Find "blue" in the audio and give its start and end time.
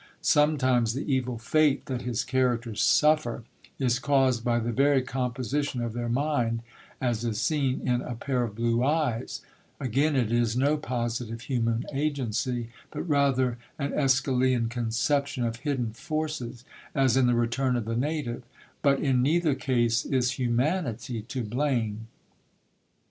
8.55-8.83